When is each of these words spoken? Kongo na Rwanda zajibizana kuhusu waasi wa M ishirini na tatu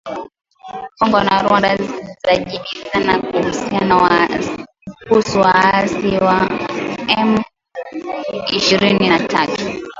Kongo 0.97 1.17
na 1.25 1.35
Rwanda 1.45 1.69
zajibizana 2.25 3.13
kuhusu 5.07 5.39
waasi 5.39 6.09
wa 6.27 6.39
M 7.19 7.37
ishirini 8.57 9.09
na 9.09 9.19
tatu 9.19 9.83